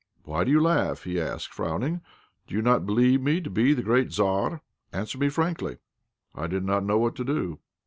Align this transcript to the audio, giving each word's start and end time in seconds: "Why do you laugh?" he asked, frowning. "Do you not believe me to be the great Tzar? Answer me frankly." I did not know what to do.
"Why 0.23 0.43
do 0.43 0.49
you 0.49 0.59
laugh?" 0.59 1.03
he 1.03 1.21
asked, 1.21 1.53
frowning. 1.53 2.01
"Do 2.47 2.55
you 2.55 2.63
not 2.63 2.87
believe 2.87 3.21
me 3.21 3.39
to 3.39 3.51
be 3.51 3.75
the 3.75 3.83
great 3.83 4.09
Tzar? 4.09 4.61
Answer 4.91 5.19
me 5.19 5.29
frankly." 5.29 5.77
I 6.33 6.47
did 6.47 6.63
not 6.65 6.83
know 6.83 6.97
what 6.97 7.15
to 7.17 7.23
do. 7.23 7.59